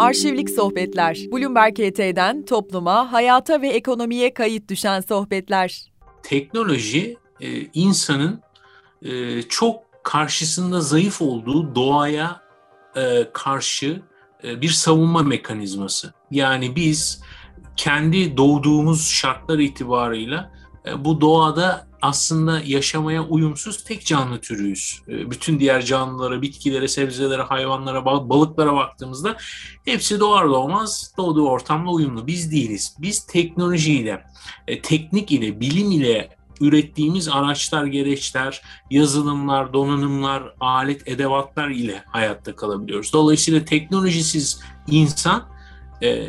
Arşivlik 0.00 0.50
Sohbetler. 0.50 1.18
Bloomberg 1.32 1.80
ET'den 1.80 2.44
topluma, 2.44 3.12
hayata 3.12 3.62
ve 3.62 3.68
ekonomiye 3.68 4.34
kayıt 4.34 4.68
düşen 4.68 5.00
sohbetler. 5.00 5.84
Teknoloji 6.22 7.16
e, 7.40 7.62
insanın 7.74 8.40
e, 9.02 9.42
çok 9.42 9.82
karşısında 10.02 10.80
zayıf 10.80 11.22
olduğu 11.22 11.74
doğaya 11.74 12.40
e, 12.96 13.28
karşı 13.32 14.02
bir 14.44 14.68
savunma 14.68 15.22
mekanizması. 15.22 16.14
Yani 16.30 16.76
biz 16.76 17.22
kendi 17.76 18.36
doğduğumuz 18.36 19.08
şartlar 19.08 19.58
itibarıyla 19.58 20.52
bu 20.98 21.20
doğada 21.20 21.90
aslında 22.02 22.60
yaşamaya 22.64 23.24
uyumsuz 23.24 23.84
tek 23.84 24.06
canlı 24.06 24.40
türüyüz. 24.40 25.02
Ee, 25.08 25.30
bütün 25.30 25.60
diğer 25.60 25.84
canlılara, 25.84 26.42
bitkilere, 26.42 26.88
sebzelere, 26.88 27.42
hayvanlara, 27.42 28.04
balıklara 28.04 28.74
baktığımızda 28.74 29.36
hepsi 29.84 30.20
doğar 30.20 30.48
doğmaz 30.48 31.14
doğduğu 31.16 31.48
ortamla 31.48 31.90
uyumlu. 31.90 32.26
Biz 32.26 32.52
değiliz. 32.52 32.96
Biz 32.98 33.26
teknolojiyle, 33.26 34.24
e, 34.68 34.82
teknik 34.82 35.32
ile, 35.32 35.60
bilim 35.60 35.90
ile 35.90 36.36
ürettiğimiz 36.60 37.28
araçlar, 37.28 37.84
gereçler, 37.84 38.62
yazılımlar, 38.90 39.72
donanımlar, 39.72 40.54
alet, 40.60 41.08
edevatlar 41.08 41.68
ile 41.68 42.02
hayatta 42.06 42.56
kalabiliyoruz. 42.56 43.12
Dolayısıyla 43.12 43.64
teknolojisiz 43.64 44.60
insan 44.86 45.48
e, 46.02 46.28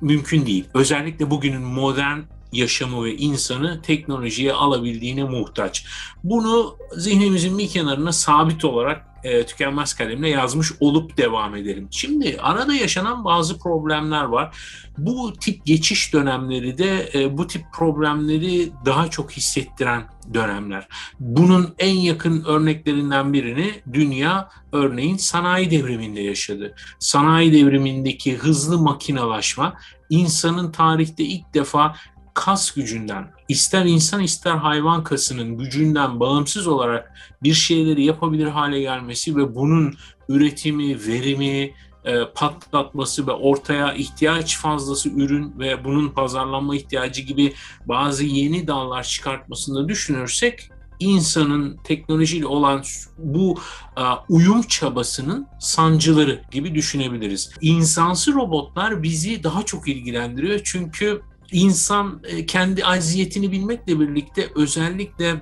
mümkün 0.00 0.46
değil. 0.46 0.64
Özellikle 0.74 1.30
bugünün 1.30 1.62
modern 1.62 2.20
yaşamı 2.54 3.04
ve 3.04 3.16
insanı 3.16 3.82
teknolojiye 3.82 4.52
alabildiğine 4.52 5.24
muhtaç. 5.24 5.86
Bunu 6.24 6.76
zihnimizin 6.96 7.58
bir 7.58 7.68
kenarına 7.68 8.12
sabit 8.12 8.64
olarak 8.64 9.14
e, 9.24 9.46
tükenmez 9.46 9.94
kalemle 9.94 10.28
yazmış 10.28 10.72
olup 10.80 11.16
devam 11.16 11.56
edelim. 11.56 11.88
Şimdi 11.90 12.36
arada 12.42 12.74
yaşanan 12.74 13.24
bazı 13.24 13.58
problemler 13.58 14.24
var. 14.24 14.56
Bu 14.98 15.32
tip 15.32 15.66
geçiş 15.66 16.12
dönemleri 16.12 16.78
de 16.78 17.10
e, 17.14 17.38
bu 17.38 17.46
tip 17.46 17.64
problemleri 17.72 18.72
daha 18.84 19.10
çok 19.10 19.32
hissettiren 19.32 20.02
dönemler. 20.34 20.88
Bunun 21.20 21.74
en 21.78 21.94
yakın 21.94 22.44
örneklerinden 22.44 23.32
birini 23.32 23.72
dünya 23.92 24.48
örneğin 24.72 25.16
sanayi 25.16 25.70
devriminde 25.70 26.20
yaşadı. 26.20 26.74
Sanayi 26.98 27.52
devrimindeki 27.52 28.36
hızlı 28.36 28.78
makinalaşma 28.78 29.74
insanın 30.10 30.72
tarihte 30.72 31.24
ilk 31.24 31.54
defa 31.54 31.94
kas 32.34 32.70
gücünden, 32.70 33.30
ister 33.48 33.84
insan 33.84 34.22
ister 34.22 34.56
hayvan 34.56 35.04
kasının 35.04 35.58
gücünden 35.58 36.20
bağımsız 36.20 36.66
olarak 36.66 37.12
bir 37.42 37.54
şeyleri 37.54 38.04
yapabilir 38.04 38.46
hale 38.46 38.80
gelmesi 38.80 39.36
ve 39.36 39.54
bunun 39.54 39.94
üretimi, 40.28 41.06
verimi, 41.06 41.74
e, 42.04 42.24
patlatması 42.34 43.26
ve 43.26 43.32
ortaya 43.32 43.94
ihtiyaç 43.94 44.58
fazlası 44.58 45.08
ürün 45.08 45.58
ve 45.58 45.84
bunun 45.84 46.08
pazarlanma 46.08 46.76
ihtiyacı 46.76 47.22
gibi 47.22 47.54
bazı 47.86 48.24
yeni 48.24 48.66
dallar 48.66 49.02
çıkartmasını 49.02 49.88
düşünürsek 49.88 50.70
insanın 51.00 51.76
teknolojiyle 51.84 52.46
olan 52.46 52.82
bu 53.18 53.58
e, 53.96 54.02
uyum 54.28 54.62
çabasının 54.62 55.46
sancıları 55.60 56.42
gibi 56.50 56.74
düşünebiliriz. 56.74 57.50
İnsansı 57.60 58.34
robotlar 58.34 59.02
bizi 59.02 59.44
daha 59.44 59.62
çok 59.62 59.88
ilgilendiriyor 59.88 60.60
çünkü 60.64 61.22
insan 61.52 62.20
e, 62.24 62.46
kendi 62.46 62.84
aziyetini 62.84 63.52
bilmekle 63.52 64.00
birlikte 64.00 64.48
özellikle 64.54 65.40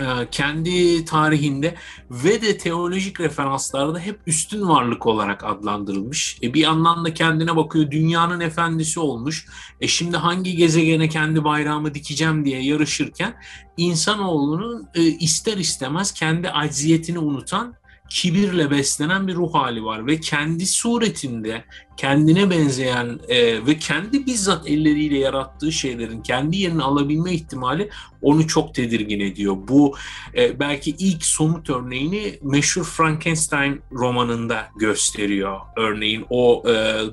e, 0.00 0.06
kendi 0.30 1.04
tarihinde 1.04 1.74
ve 2.10 2.42
de 2.42 2.58
teolojik 2.58 3.20
referanslarda 3.20 3.98
hep 3.98 4.20
üstün 4.26 4.68
varlık 4.68 5.06
olarak 5.06 5.44
adlandırılmış. 5.44 6.38
E 6.42 6.54
bir 6.54 6.60
yandan 6.60 7.04
da 7.04 7.14
kendine 7.14 7.56
bakıyor 7.56 7.90
dünyanın 7.90 8.40
efendisi 8.40 9.00
olmuş. 9.00 9.46
E 9.80 9.88
şimdi 9.88 10.16
hangi 10.16 10.56
gezegene 10.56 11.08
kendi 11.08 11.44
bayrağımı 11.44 11.94
dikeceğim 11.94 12.44
diye 12.44 12.62
yarışırken 12.62 13.34
insanoğlunun 13.76 14.88
e, 14.94 15.02
ister 15.02 15.56
istemez 15.56 16.12
kendi 16.12 16.50
acziyetini 16.50 17.18
unutan 17.18 17.74
kibirle 18.08 18.70
beslenen 18.70 19.28
bir 19.28 19.34
ruh 19.34 19.54
hali 19.54 19.84
var 19.84 20.06
ve 20.06 20.20
kendi 20.20 20.66
suretinde 20.66 21.64
kendine 21.96 22.50
benzeyen 22.50 23.20
e, 23.28 23.66
ve 23.66 23.78
kendi 23.78 24.26
bizzat 24.26 24.68
elleriyle 24.68 25.18
yarattığı 25.18 25.72
şeylerin 25.72 26.22
kendi 26.22 26.56
yerini 26.56 26.82
alabilme 26.82 27.32
ihtimali 27.32 27.90
onu 28.22 28.46
çok 28.46 28.74
tedirgin 28.74 29.20
ediyor. 29.20 29.56
Bu 29.68 29.96
e, 30.36 30.60
belki 30.60 30.90
ilk 30.90 31.24
somut 31.24 31.70
örneğini 31.70 32.38
meşhur 32.42 32.84
Frankenstein 32.84 33.80
romanında 33.92 34.68
gösteriyor. 34.76 35.60
Örneğin 35.76 36.26
o 36.30 36.62
e, 36.68 36.72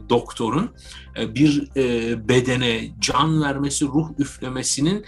doktorun 0.10 0.72
e, 1.20 1.36
bir 1.36 1.70
e, 1.78 2.30
bedene 2.30 2.82
can 3.00 3.42
vermesi, 3.42 3.86
ruh 3.86 4.10
üflemesinin 4.20 5.06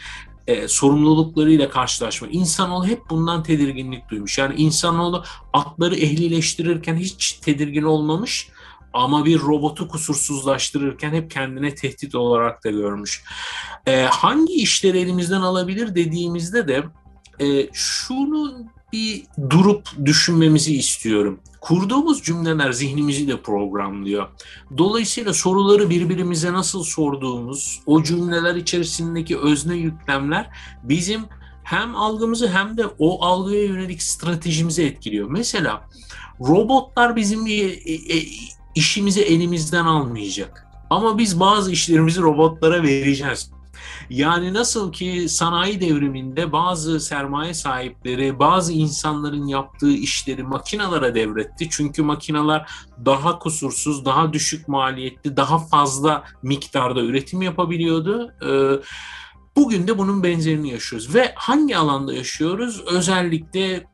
e, 0.47 0.67
sorumluluklarıyla 0.67 1.69
karşılaşma. 1.69 2.27
İnsanoğlu 2.27 2.87
hep 2.87 3.09
bundan 3.09 3.43
tedirginlik 3.43 4.09
duymuş. 4.09 4.37
Yani 4.37 4.55
insanoğlu 4.55 5.23
atları 5.53 5.95
ehlileştirirken 5.95 6.95
hiç 6.95 7.31
tedirgin 7.31 7.83
olmamış 7.83 8.49
ama 8.93 9.25
bir 9.25 9.39
robotu 9.39 9.87
kusursuzlaştırırken 9.87 11.13
hep 11.13 11.31
kendine 11.31 11.75
tehdit 11.75 12.15
olarak 12.15 12.63
da 12.63 12.69
görmüş. 12.69 13.23
E, 13.85 14.01
hangi 14.01 14.53
işleri 14.53 14.99
elimizden 14.99 15.41
alabilir 15.41 15.95
dediğimizde 15.95 16.67
de 16.67 16.83
e, 17.39 17.69
şunu 17.73 18.53
bir 18.93 19.23
durup 19.49 19.87
düşünmemizi 20.05 20.77
istiyorum. 20.77 21.39
Kurduğumuz 21.67 22.23
cümleler 22.23 22.71
zihnimizi 22.71 23.27
de 23.27 23.41
programlıyor. 23.41 24.27
Dolayısıyla 24.77 25.33
soruları 25.33 25.89
birbirimize 25.89 26.53
nasıl 26.53 26.83
sorduğumuz, 26.83 27.81
o 27.85 28.03
cümleler 28.03 28.55
içerisindeki 28.55 29.37
özne 29.37 29.75
yüklemler 29.75 30.49
bizim 30.83 31.21
hem 31.63 31.95
algımızı 31.95 32.47
hem 32.47 32.77
de 32.77 32.83
o 32.99 33.25
algıya 33.25 33.63
yönelik 33.63 34.01
stratejimizi 34.01 34.83
etkiliyor. 34.83 35.29
Mesela 35.29 35.89
robotlar 36.39 37.15
bizim 37.15 37.47
e, 37.47 37.51
e, 37.51 38.25
işimizi 38.75 39.21
elimizden 39.21 39.85
almayacak. 39.85 40.67
Ama 40.89 41.17
biz 41.17 41.39
bazı 41.39 41.71
işlerimizi 41.71 42.21
robotlara 42.21 42.83
vereceğiz. 42.83 43.51
Yani 44.09 44.53
nasıl 44.53 44.91
ki 44.91 45.25
sanayi 45.29 45.81
devriminde 45.81 46.51
bazı 46.51 46.99
sermaye 46.99 47.53
sahipleri 47.53 48.39
bazı 48.39 48.73
insanların 48.73 49.47
yaptığı 49.47 49.91
işleri 49.91 50.43
makinalara 50.43 51.15
devretti. 51.15 51.67
Çünkü 51.69 52.03
makinalar 52.03 52.71
daha 53.05 53.39
kusursuz, 53.39 54.05
daha 54.05 54.33
düşük 54.33 54.67
maliyetli, 54.67 55.37
daha 55.37 55.59
fazla 55.59 56.23
miktarda 56.43 57.01
üretim 57.01 57.41
yapabiliyordu. 57.41 58.33
Ee, 58.45 58.81
bugün 59.55 59.87
de 59.87 59.97
bunun 59.97 60.23
benzerini 60.23 60.71
yaşıyoruz. 60.71 61.15
Ve 61.15 61.31
hangi 61.35 61.77
alanda 61.77 62.13
yaşıyoruz? 62.13 62.83
Özellikle 62.87 63.87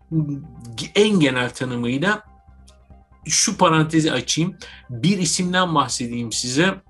en 0.95 1.19
genel 1.19 1.49
tanımıyla 1.49 2.23
şu 3.25 3.57
parantezi 3.57 4.11
açayım. 4.11 4.57
Bir 4.89 5.17
isimden 5.17 5.75
bahsedeyim 5.75 6.31
size. 6.31 6.81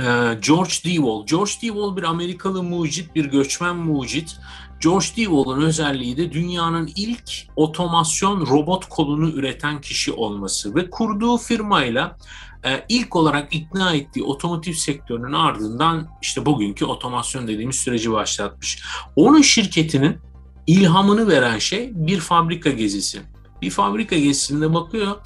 Ee, 0.00 0.38
George 0.46 0.74
Devol. 0.84 1.26
George 1.26 1.52
Devol 1.62 1.96
bir 1.96 2.02
Amerikalı 2.02 2.62
mucit, 2.62 3.14
bir 3.14 3.24
göçmen 3.24 3.76
mucit. 3.76 4.36
George 4.80 5.06
Devol'un 5.16 5.60
özelliği 5.60 6.16
de 6.16 6.32
dünyanın 6.32 6.90
ilk 6.96 7.30
otomasyon 7.56 8.46
robot 8.46 8.88
kolunu 8.88 9.30
üreten 9.30 9.80
kişi 9.80 10.12
olması 10.12 10.74
ve 10.74 10.90
kurduğu 10.90 11.38
firmayla 11.38 12.16
e, 12.64 12.84
ilk 12.88 13.16
olarak 13.16 13.54
ikna 13.54 13.94
ettiği 13.94 14.24
otomotiv 14.24 14.72
sektörünün 14.72 15.32
ardından 15.32 16.08
işte 16.22 16.46
bugünkü 16.46 16.84
otomasyon 16.84 17.48
dediğimiz 17.48 17.76
süreci 17.76 18.12
başlatmış. 18.12 18.82
Onun 19.16 19.42
şirketinin 19.42 20.18
ilhamını 20.66 21.28
veren 21.28 21.58
şey 21.58 21.90
bir 21.94 22.20
fabrika 22.20 22.70
gezisi. 22.70 23.22
Bir 23.62 23.70
fabrika 23.70 24.16
gezisinde 24.16 24.74
bakıyor 24.74 25.16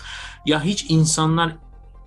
ya 0.47 0.65
hiç 0.65 0.87
insanlar 0.89 1.57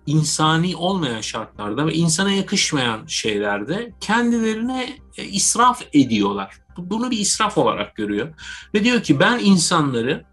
insani 0.07 0.75
olmayan 0.75 1.21
şartlarda 1.21 1.87
ve 1.87 1.93
insana 1.93 2.31
yakışmayan 2.31 3.05
şeylerde 3.07 3.93
kendilerine 4.01 4.89
e, 5.17 5.23
israf 5.23 5.83
ediyorlar. 5.93 6.57
Bunu 6.77 7.11
bir 7.11 7.19
israf 7.19 7.57
olarak 7.57 7.95
görüyor. 7.95 8.33
Ve 8.73 8.83
diyor 8.83 9.03
ki 9.03 9.19
ben 9.19 9.39
insanları 9.39 10.25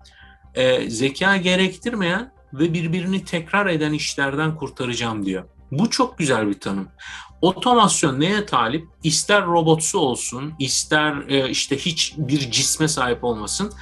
e, 0.55 0.91
zeka 0.91 1.37
gerektirmeyen 1.37 2.32
ve 2.53 2.75
birbirini 2.75 3.25
tekrar 3.25 3.67
eden 3.67 3.93
işlerden 3.93 4.56
kurtaracağım 4.56 5.26
diyor. 5.26 5.44
Bu 5.71 5.91
çok 5.91 6.19
güzel 6.19 6.49
bir 6.49 6.61
tanım. 6.61 6.88
Otomasyon 7.41 8.21
neye 8.21 8.47
talip? 8.47 8.88
İster 9.03 9.47
robotsu 9.47 9.99
olsun, 9.99 10.55
ister 10.59 11.29
e, 11.29 11.50
işte 11.50 11.79
hiç 11.79 12.15
bir 12.19 12.50
cisme 12.50 12.88
sahip 12.88 13.25
olmasın, 13.25 13.73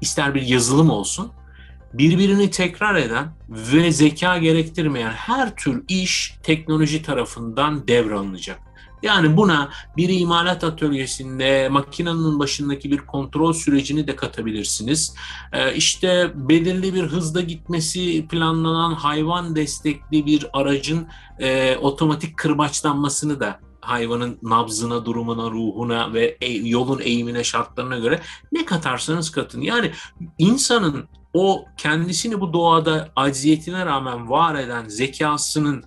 ister 0.00 0.34
bir 0.34 0.42
yazılım 0.42 0.90
olsun 0.90 1.32
birbirini 1.98 2.50
tekrar 2.50 2.94
eden 2.94 3.28
ve 3.48 3.92
zeka 3.92 4.38
gerektirmeyen 4.38 5.10
her 5.10 5.56
tür 5.56 5.84
iş 5.88 6.34
teknoloji 6.42 7.02
tarafından 7.02 7.88
devralınacak. 7.88 8.66
Yani 9.02 9.36
buna 9.36 9.70
bir 9.96 10.08
imalat 10.08 10.64
atölyesinde 10.64 11.68
makinenin 11.68 12.38
başındaki 12.38 12.90
bir 12.90 12.98
kontrol 12.98 13.52
sürecini 13.52 14.06
de 14.06 14.16
katabilirsiniz. 14.16 15.14
Ee, 15.52 15.74
işte 15.74 16.32
belirli 16.34 16.94
bir 16.94 17.02
hızda 17.02 17.40
gitmesi 17.40 18.26
planlanan 18.28 18.94
hayvan 18.94 19.56
destekli 19.56 20.26
bir 20.26 20.46
aracın 20.52 21.08
e, 21.38 21.76
otomatik 21.76 22.36
kırbaçlanmasını 22.36 23.40
da 23.40 23.60
hayvanın 23.80 24.38
nabzına, 24.42 25.04
durumuna, 25.04 25.50
ruhuna 25.50 26.12
ve 26.12 26.36
e, 26.40 26.52
yolun 26.52 27.00
eğimine, 27.00 27.44
şartlarına 27.44 27.98
göre 27.98 28.20
ne 28.52 28.64
katarsanız 28.64 29.30
katın. 29.30 29.60
Yani 29.60 29.92
insanın 30.38 31.08
o 31.36 31.64
kendisini 31.76 32.40
bu 32.40 32.52
doğada 32.52 33.08
acziyetine 33.16 33.86
rağmen 33.86 34.30
var 34.30 34.54
eden 34.54 34.88
zekasının 34.88 35.84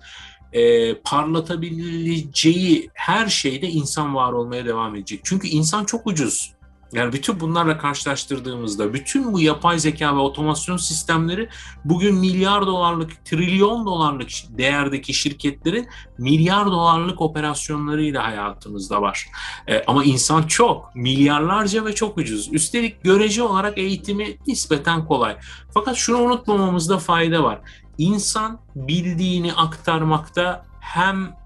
e, 0.52 0.94
parlatabileceği 0.94 2.90
her 2.94 3.26
şeyde 3.26 3.68
insan 3.68 4.14
var 4.14 4.32
olmaya 4.32 4.64
devam 4.64 4.96
edecek. 4.96 5.20
Çünkü 5.24 5.48
insan 5.48 5.84
çok 5.84 6.06
ucuz. 6.06 6.52
Yani 6.92 7.12
bütün 7.12 7.40
bunlarla 7.40 7.78
karşılaştırdığımızda 7.78 8.94
bütün 8.94 9.32
bu 9.32 9.40
yapay 9.40 9.78
zeka 9.78 10.16
ve 10.16 10.20
otomasyon 10.20 10.76
sistemleri 10.76 11.48
bugün 11.84 12.14
milyar 12.14 12.66
dolarlık, 12.66 13.24
trilyon 13.24 13.86
dolarlık 13.86 14.28
değerdeki 14.48 15.14
şirketlerin 15.14 15.88
milyar 16.18 16.66
dolarlık 16.66 17.20
operasyonlarıyla 17.20 18.24
hayatımızda 18.24 19.02
var. 19.02 19.26
E, 19.68 19.84
ama 19.86 20.04
insan 20.04 20.42
çok, 20.42 20.94
milyarlarca 20.94 21.84
ve 21.84 21.94
çok 21.94 22.18
ucuz. 22.18 22.52
Üstelik 22.52 23.04
görece 23.04 23.42
olarak 23.42 23.78
eğitimi 23.78 24.36
nispeten 24.46 25.06
kolay. 25.06 25.36
Fakat 25.74 25.96
şunu 25.96 26.18
unutmamamızda 26.18 26.98
fayda 26.98 27.42
var. 27.42 27.60
İnsan 27.98 28.58
bildiğini 28.74 29.52
aktarmakta 29.52 30.66
hem 30.80 31.36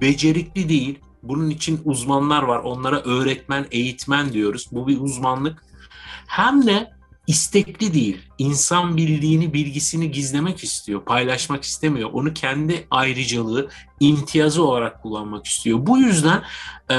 becerikli 0.00 0.68
değil 0.68 0.98
bunun 1.28 1.50
için 1.50 1.80
uzmanlar 1.84 2.42
var. 2.42 2.58
Onlara 2.58 3.00
öğretmen, 3.00 3.66
eğitmen 3.70 4.32
diyoruz. 4.32 4.68
Bu 4.72 4.88
bir 4.88 5.00
uzmanlık. 5.00 5.64
Hem 6.26 6.66
de 6.66 6.90
istekli 7.26 7.94
değil. 7.94 8.18
İnsan 8.38 8.96
bildiğini, 8.96 9.54
bilgisini 9.54 10.10
gizlemek 10.10 10.64
istiyor, 10.64 11.04
paylaşmak 11.04 11.64
istemiyor. 11.64 12.10
Onu 12.12 12.34
kendi 12.34 12.86
ayrıcalığı, 12.90 13.68
imtiyazı 14.00 14.64
olarak 14.64 15.02
kullanmak 15.02 15.46
istiyor. 15.46 15.78
Bu 15.86 15.98
yüzden 15.98 16.42
e, 16.90 16.96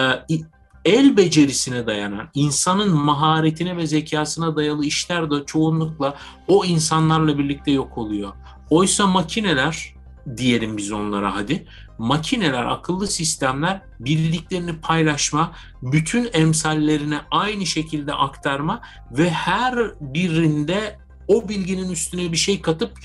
el 0.85 1.17
becerisine 1.17 1.87
dayanan, 1.87 2.29
insanın 2.33 2.95
maharetine 2.95 3.77
ve 3.77 3.87
zekasına 3.87 4.55
dayalı 4.55 4.85
işler 4.85 5.31
de 5.31 5.45
çoğunlukla 5.45 6.15
o 6.47 6.65
insanlarla 6.65 7.37
birlikte 7.37 7.71
yok 7.71 7.97
oluyor. 7.97 8.33
Oysa 8.69 9.07
makineler 9.07 9.96
diyelim 10.37 10.77
biz 10.77 10.91
onlara 10.91 11.35
hadi. 11.35 11.67
Makineler, 11.97 12.65
akıllı 12.65 13.07
sistemler 13.07 13.81
bildiklerini 13.99 14.79
paylaşma, 14.79 15.51
bütün 15.81 16.29
emsallerine 16.33 17.21
aynı 17.31 17.65
şekilde 17.65 18.13
aktarma 18.13 18.81
ve 19.11 19.29
her 19.29 19.75
birinde 20.01 20.99
o 21.27 21.49
bilginin 21.49 21.89
üstüne 21.89 22.31
bir 22.31 22.37
şey 22.37 22.61
katıp 22.61 22.99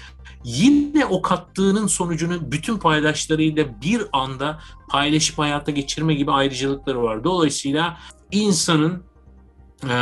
yine 0.45 1.05
o 1.05 1.23
kattığının 1.23 1.87
sonucunu 1.87 2.53
bütün 2.53 2.79
paydaşlarıyla 2.79 3.81
bir 3.83 4.03
anda 4.13 4.61
paylaşıp 4.89 5.39
hayata 5.39 5.71
geçirme 5.71 6.15
gibi 6.15 6.33
ayrıcalıkları 6.33 7.03
var. 7.03 7.25
Dolayısıyla 7.25 7.99
insanın 8.31 9.03
e, 9.89 9.95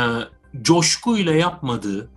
coşkuyla 0.61 1.33
yapmadığı, 1.33 2.09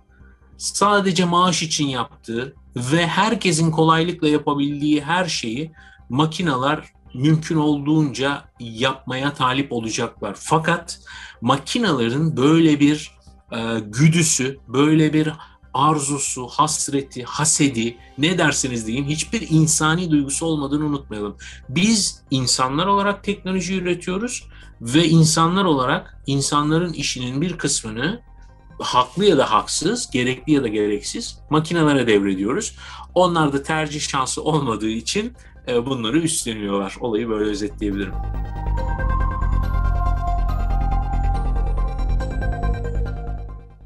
sadece 0.57 1.25
maaş 1.25 1.63
için 1.63 1.87
yaptığı 1.87 2.55
ve 2.75 3.07
herkesin 3.07 3.71
kolaylıkla 3.71 4.27
yapabildiği 4.27 5.01
her 5.03 5.25
şeyi 5.25 5.71
makinalar 6.09 6.93
mümkün 7.13 7.55
olduğunca 7.55 8.43
yapmaya 8.59 9.33
talip 9.33 9.71
olacaklar. 9.71 10.35
Fakat 10.39 10.99
makinaların 11.41 12.37
böyle 12.37 12.79
bir 12.79 13.11
e, 13.51 13.79
güdüsü, 13.79 14.59
böyle 14.67 15.13
bir 15.13 15.29
arzusu, 15.73 16.47
hasreti, 16.47 17.23
hasedi 17.23 17.97
ne 18.17 18.37
dersiniz 18.37 18.87
deyin 18.87 19.05
hiçbir 19.05 19.47
insani 19.49 20.11
duygusu 20.11 20.45
olmadığını 20.45 20.85
unutmayalım. 20.85 21.37
Biz 21.69 22.21
insanlar 22.31 22.87
olarak 22.87 23.23
teknoloji 23.23 23.75
üretiyoruz 23.75 24.47
ve 24.81 25.07
insanlar 25.07 25.65
olarak 25.65 26.21
insanların 26.27 26.93
işinin 26.93 27.41
bir 27.41 27.57
kısmını 27.57 28.21
haklı 28.79 29.25
ya 29.25 29.37
da 29.37 29.51
haksız, 29.51 30.11
gerekli 30.11 30.53
ya 30.53 30.63
da 30.63 30.67
gereksiz 30.67 31.39
makinelere 31.49 32.07
devrediyoruz. 32.07 32.75
Onlar 33.13 33.53
da 33.53 33.63
tercih 33.63 34.01
şansı 34.01 34.43
olmadığı 34.43 34.89
için 34.89 35.33
e, 35.67 35.85
bunları 35.85 36.19
üstleniyorlar. 36.19 36.95
Olayı 36.99 37.29
böyle 37.29 37.49
özetleyebilirim. 37.49 38.13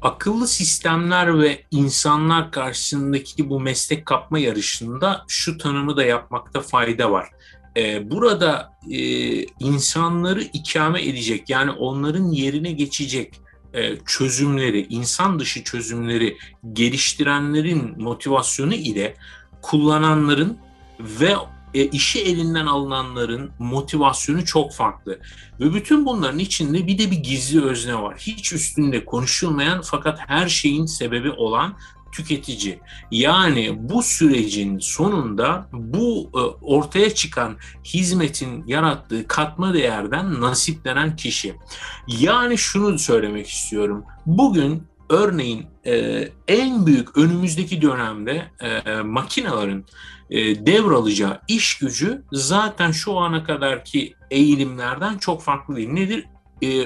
Akıllı 0.02 0.48
sistemler 0.48 1.38
ve 1.38 1.64
insanlar 1.70 2.52
karşısındaki 2.52 3.50
bu 3.50 3.60
meslek 3.60 4.06
kapma 4.06 4.38
yarışında 4.38 5.24
şu 5.28 5.58
tanımı 5.58 5.96
da 5.96 6.04
yapmakta 6.04 6.60
fayda 6.60 7.10
var. 7.10 7.28
E, 7.76 8.10
burada 8.10 8.72
e, 8.90 8.98
insanları 9.44 10.42
ikame 10.42 11.02
edecek 11.02 11.50
yani 11.50 11.70
onların 11.70 12.30
yerine 12.30 12.72
geçecek 12.72 13.40
e, 13.74 13.96
çözümleri, 14.06 14.86
insan 14.90 15.38
dışı 15.38 15.64
çözümleri 15.64 16.36
geliştirenlerin 16.72 18.02
motivasyonu 18.02 18.74
ile 18.74 19.16
kullananların 19.62 20.58
ve 21.00 21.34
e, 21.74 21.84
işi 21.86 22.20
elinden 22.20 22.66
alınanların 22.66 23.50
motivasyonu 23.58 24.44
çok 24.44 24.74
farklı. 24.74 25.18
Ve 25.60 25.74
bütün 25.74 26.06
bunların 26.06 26.38
içinde 26.38 26.86
bir 26.86 26.98
de 26.98 27.10
bir 27.10 27.16
gizli 27.16 27.64
özne 27.64 28.02
var. 28.02 28.16
Hiç 28.18 28.52
üstünde 28.52 29.04
konuşulmayan 29.04 29.80
fakat 29.84 30.18
her 30.26 30.48
şeyin 30.48 30.86
sebebi 30.86 31.30
olan 31.30 31.76
tüketici. 32.12 32.78
Yani 33.10 33.76
bu 33.78 34.02
sürecin 34.02 34.78
sonunda 34.78 35.68
bu 35.72 36.30
e, 36.34 36.40
ortaya 36.64 37.14
çıkan 37.14 37.56
hizmetin 37.84 38.64
yarattığı 38.66 39.28
katma 39.28 39.74
değerden 39.74 40.40
nasiplenen 40.40 41.16
kişi. 41.16 41.54
Yani 42.08 42.58
şunu 42.58 42.98
söylemek 42.98 43.48
istiyorum. 43.48 44.04
Bugün 44.26 44.82
örneğin 45.10 45.66
e, 45.86 46.28
en 46.48 46.86
büyük 46.86 47.16
önümüzdeki 47.16 47.82
dönemde 47.82 48.50
e, 48.60 49.00
makinelerin 49.00 49.86
e, 50.30 50.66
devralacağı 50.66 51.40
iş 51.48 51.78
gücü 51.78 52.22
zaten 52.32 52.90
şu 52.90 53.18
ana 53.18 53.44
kadarki 53.44 54.14
eğilimlerden 54.30 55.18
çok 55.18 55.42
farklı 55.42 55.76
değil. 55.76 55.88
Nedir? 55.88 56.26
E, 56.62 56.84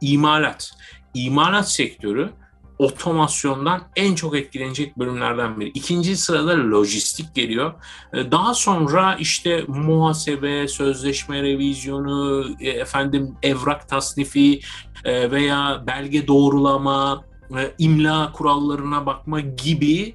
imalat. 0.00 0.70
İmalat 1.14 1.72
sektörü 1.72 2.30
otomasyondan 2.78 3.82
en 3.96 4.14
çok 4.14 4.36
etkilenecek 4.36 4.98
bölümlerden 4.98 5.60
biri. 5.60 5.68
İkinci 5.68 6.16
sırada 6.16 6.70
lojistik 6.70 7.34
geliyor. 7.34 7.72
Ee, 8.12 8.30
daha 8.30 8.54
sonra 8.54 9.14
işte 9.14 9.64
muhasebe, 9.68 10.68
sözleşme 10.68 11.42
revizyonu, 11.42 12.46
e, 12.60 12.68
efendim 12.68 13.34
evrak 13.42 13.88
tasnifi 13.88 14.60
e, 15.04 15.30
veya 15.30 15.84
belge 15.86 16.26
doğrulama, 16.26 17.24
e, 17.58 17.74
imla 17.78 18.32
kurallarına 18.32 19.06
bakma 19.06 19.40
gibi 19.40 20.14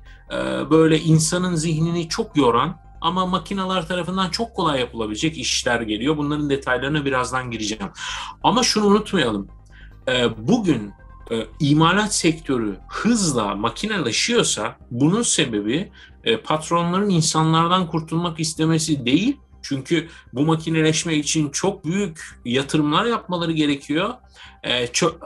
böyle 0.70 1.00
insanın 1.00 1.56
zihnini 1.56 2.10
çok 2.10 2.38
yoran 2.38 2.78
ama 3.02 3.26
makineler 3.26 3.88
tarafından 3.88 4.30
çok 4.30 4.56
kolay 4.56 4.80
yapılabilecek 4.80 5.38
işler 5.38 5.82
geliyor. 5.82 6.18
Bunların 6.18 6.50
detaylarına 6.50 7.06
birazdan 7.06 7.52
gireceğim. 7.52 7.92
Ama 8.44 8.64
şunu 8.64 8.86
unutmayalım. 8.86 9.48
Bugün 10.38 10.94
e, 11.32 11.48
imalat 11.60 12.16
sektörü 12.16 12.78
hızla 12.90 13.56
makineleşiyorsa 13.56 14.78
bunun 14.92 15.22
sebebi 15.22 15.92
e, 16.24 16.38
patronların 16.38 17.10
insanlardan 17.10 17.88
kurtulmak 17.88 18.40
istemesi 18.40 19.06
değil. 19.06 19.38
Çünkü 19.62 20.08
bu 20.34 20.42
makineleşme 20.42 21.16
için 21.16 21.50
çok 21.50 21.86
büyük 21.86 22.40
yatırımlar 22.46 23.06
yapmaları 23.06 23.52
gerekiyor. 23.52 24.14
E, 24.64 24.88
çok, 24.88 25.20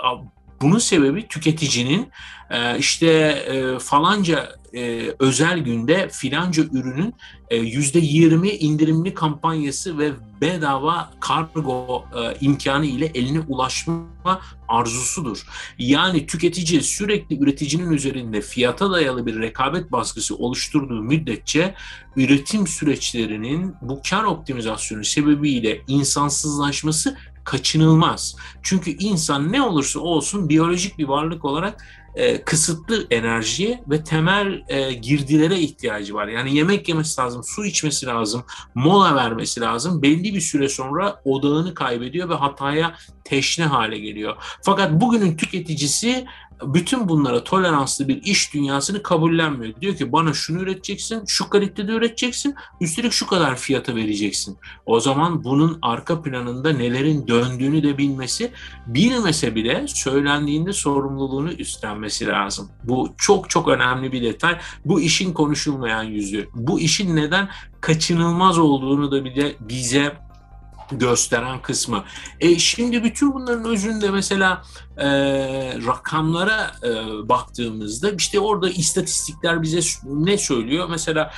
bunun 0.62 0.79
sebebi 0.79 1.27
tüketicinin 1.27 2.10
e, 2.50 2.77
işte 2.77 3.07
e, 3.07 3.79
falanca 3.79 4.55
e, 4.74 5.12
özel 5.20 5.60
günde 5.60 6.10
filanca 6.12 6.63
ürünün 6.63 7.13
yüzde 7.51 8.00
yirmi 8.00 8.50
indirimli 8.50 9.13
kampanyası 9.13 9.98
ve 9.98 10.12
bedava 10.42 11.12
kargo 11.20 12.06
imkanı 12.42 12.86
ile 12.86 13.06
eline 13.06 13.39
ulaşma 13.39 14.42
arzusudur. 14.68 15.46
Yani 15.77 16.27
tüketici 16.27 16.82
sürekli 16.82 17.39
üreticinin 17.39 17.92
üzerinde 17.92 18.42
fiyata 18.42 18.92
dayalı 18.92 19.25
bir 19.25 19.39
rekabet 19.39 19.92
baskısı 19.92 20.36
oluşturduğu 20.36 21.01
müddetçe 21.01 21.75
üretim 22.15 22.68
süreçlerinin 22.68 23.75
bu 23.82 24.01
kar 24.10 24.24
optimizasyonu 24.24 25.03
sebebiyle 25.03 25.82
insansızlaşması 25.88 27.18
kaçınılmaz. 27.43 28.35
Çünkü 28.63 28.91
insan 28.91 29.51
ne 29.51 29.62
olursa 29.62 30.00
olsun 30.00 30.50
biyolojik 30.50 30.97
bir 30.97 31.07
varlık 31.07 31.45
olarak 31.45 31.83
e, 32.15 32.43
kısıtlı 32.43 33.07
enerjiye 33.12 33.83
ve 33.88 34.03
temel 34.03 34.63
e, 34.67 34.93
girdilere 34.93 35.59
ihtiyacı 35.59 36.13
var. 36.13 36.27
Yani 36.27 36.55
yemek 36.55 36.89
yemesi 36.89 37.21
lazım, 37.21 37.43
su 37.43 37.65
içmesi 37.65 38.05
lazım, 38.05 38.43
mola 38.75 39.15
vermesi 39.15 39.62
lazım. 39.62 40.01
Belli 40.01 40.33
bir 40.33 40.41
süre 40.41 40.69
sonra 40.69 41.21
odağını 41.25 41.73
kaybediyor 41.73 42.29
ve 42.29 42.33
hataya 42.33 42.95
teşne 43.23 43.65
hale 43.65 44.00
geliyor. 44.00 44.35
Fakat 44.62 44.91
bugünün 44.91 45.38
tüketicisi 45.38 46.25
bütün 46.67 47.10
bunlara 47.10 47.43
toleranslı 47.43 48.08
bir 48.08 48.24
iş 48.24 48.53
dünyasını 48.53 49.03
kabullenmiyor. 49.03 49.82
Diyor 49.82 49.96
ki 49.96 50.12
bana 50.12 50.34
şunu 50.34 50.62
üreteceksin, 50.62 51.25
şu 51.27 51.50
kalitede 51.50 51.91
üreteceksin, 51.91 52.55
üstelik 52.82 53.12
şu 53.12 53.27
kadar 53.27 53.55
fiyata 53.55 53.96
vereceksin. 53.96 54.58
O 54.86 55.00
zaman 55.00 55.43
bunun 55.43 55.79
arka 55.82 56.22
planında 56.22 56.74
nelerin 56.74 57.27
döndüğünü 57.27 57.84
de 57.84 57.98
bilmesi, 57.98 58.51
bilmese 58.88 59.55
bile 59.55 59.86
söylendiğinde 59.88 60.74
sorumluluğunu 60.74 61.51
üstlenmesi 61.51 62.27
lazım. 62.27 62.70
Bu 62.84 63.13
çok 63.17 63.50
çok 63.50 63.67
önemli 63.67 64.12
bir 64.12 64.24
detay. 64.24 64.60
Bu 64.86 65.01
işin 65.01 65.34
konuşulmayan 65.34 66.03
yüzü. 66.03 66.48
Bu 66.53 66.79
işin 66.79 67.15
neden 67.15 67.50
kaçınılmaz 67.82 68.58
olduğunu 68.58 69.12
da 69.12 69.25
bir 69.25 69.36
de 69.36 69.55
bize 69.60 70.13
gösteren 70.92 71.62
kısmı. 71.62 72.04
E, 72.40 72.60
şimdi 72.60 73.04
bütün 73.04 73.34
bunların 73.34 73.66
özünde 73.66 74.12
mesela 74.12 74.62
e, 74.98 75.08
rakamlara 75.88 76.72
e, 76.84 76.90
baktığımızda 77.30 78.12
işte 78.12 78.40
orada 78.40 78.70
istatistikler 78.70 79.62
bize 79.62 79.80
ne 80.04 80.38
söylüyor? 80.38 80.88
Mesela 80.90 81.32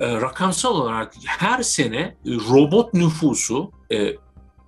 e, 0.00 0.20
rakamsal 0.20 0.74
olarak 0.74 1.14
her 1.26 1.62
sene 1.62 2.16
robot 2.26 2.94
nüfusu 2.94 3.70
e, 3.92 4.16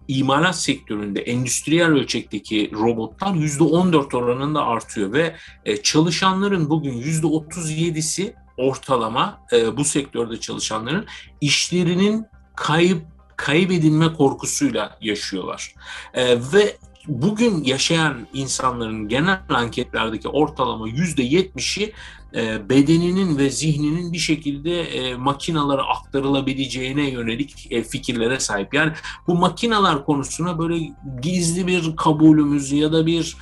imalat 0.09 0.57
sektöründe 0.57 1.21
endüstriyel 1.21 1.89
ölçekteki 1.89 2.71
robotlar 2.75 3.35
%14 3.35 4.17
oranında 4.17 4.67
artıyor 4.67 5.13
ve 5.13 5.35
e, 5.65 5.77
çalışanların 5.77 6.71
bugün 6.71 7.03
%37'si 7.03 8.35
ortalama 8.57 9.41
e, 9.53 9.77
bu 9.77 9.85
sektörde 9.85 10.41
çalışanların 10.41 11.07
işlerinin 11.41 12.27
kayıp 12.57 13.03
kaybedilme 13.39 14.13
korkusuyla 14.13 14.99
yaşıyorlar. 15.01 15.75
E, 16.15 16.37
ve 16.53 16.77
bugün 17.07 17.65
yaşayan 17.65 18.27
insanların 18.33 19.09
genel 19.09 19.41
anketlerdeki 19.49 20.29
ortalama 20.29 20.89
yüzde 20.89 21.23
yetmişi 21.23 21.93
e, 22.35 22.69
bedeninin 22.69 23.39
ve 23.39 23.51
zihninin 23.51 24.13
bir 24.13 24.19
şekilde 24.19 24.83
e, 24.83 25.15
makinalara 25.15 25.83
aktarılabileceğine 25.83 27.11
yönelik 27.11 27.73
e, 27.73 27.83
fikirlere 27.83 28.41
sahip. 28.41 28.75
Yani 28.75 28.93
bu 29.27 29.35
makinalar 29.35 30.05
konusuna 30.05 30.59
böyle 30.59 30.91
gizli 31.23 31.67
bir 31.67 31.97
kabulümüz 31.97 32.73
ya 32.73 32.93
da 32.93 33.07
bir 33.07 33.37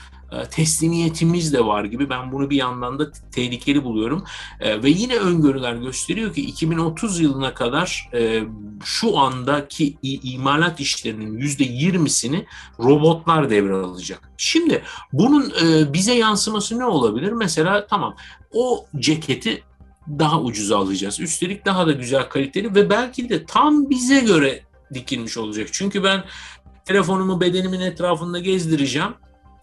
teslimiyetimiz 0.50 1.52
de 1.52 1.66
var 1.66 1.84
gibi 1.84 2.10
ben 2.10 2.32
bunu 2.32 2.50
bir 2.50 2.56
yandan 2.56 2.98
da 2.98 3.10
tehlikeli 3.32 3.84
buluyorum. 3.84 4.24
E, 4.60 4.82
ve 4.82 4.90
yine 4.90 5.16
öngörüler 5.16 5.74
gösteriyor 5.74 6.34
ki 6.34 6.42
2030 6.42 7.20
yılına 7.20 7.54
kadar 7.54 8.10
e, 8.14 8.42
şu 8.84 9.18
andaki 9.18 9.96
imalat 10.02 10.80
işlerinin 10.80 11.38
%20'sini 11.38 12.44
robotlar 12.78 13.50
devralacak. 13.50 14.30
Şimdi 14.36 14.82
bunun 15.12 15.52
bize 15.92 16.14
yansıması 16.14 16.78
ne 16.78 16.84
olabilir? 16.84 17.32
Mesela 17.32 17.86
tamam 17.86 18.16
o 18.52 18.86
ceketi 18.98 19.62
daha 20.08 20.40
ucuza 20.40 20.78
alacağız. 20.78 21.20
Üstelik 21.20 21.66
daha 21.66 21.86
da 21.86 21.92
güzel 21.92 22.28
kaliteli 22.28 22.74
ve 22.74 22.90
belki 22.90 23.28
de 23.28 23.44
tam 23.46 23.90
bize 23.90 24.20
göre 24.20 24.62
dikilmiş 24.94 25.36
olacak. 25.36 25.68
Çünkü 25.72 26.04
ben 26.04 26.24
telefonumu 26.84 27.40
bedenimin 27.40 27.80
etrafında 27.80 28.38
gezdireceğim 28.38 29.14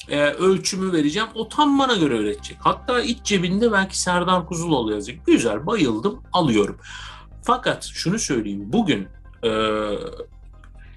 e, 0.09 0.21
ölçümü 0.21 0.93
vereceğim. 0.93 1.27
O 1.35 1.49
tam 1.49 1.79
bana 1.79 1.95
göre 1.95 2.19
öğretecek. 2.19 2.57
Hatta 2.61 3.01
iç 3.01 3.17
cebinde 3.23 3.71
belki 3.71 3.99
Serdar 3.99 4.45
Kuzuloğlu 4.45 4.91
yazacak. 4.93 5.25
Güzel 5.25 5.65
bayıldım 5.65 6.23
alıyorum. 6.33 6.77
Fakat 7.41 7.85
şunu 7.93 8.19
söyleyeyim 8.19 8.63
bugün 8.65 9.07
e, 9.43 9.51